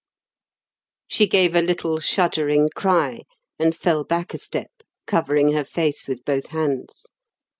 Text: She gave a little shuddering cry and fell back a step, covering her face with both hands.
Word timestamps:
She 1.05 1.27
gave 1.27 1.53
a 1.53 1.61
little 1.61 1.99
shuddering 1.99 2.69
cry 2.75 3.21
and 3.59 3.77
fell 3.77 4.03
back 4.03 4.33
a 4.33 4.39
step, 4.39 4.71
covering 5.05 5.51
her 5.51 5.63
face 5.63 6.07
with 6.07 6.25
both 6.25 6.47
hands. 6.47 7.05